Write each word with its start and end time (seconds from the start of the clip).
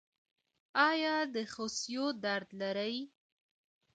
ایا 0.89 1.15
د 1.33 1.37
خصیو 1.53 2.05
درد 2.23 2.49
لرئ؟ 2.61 2.95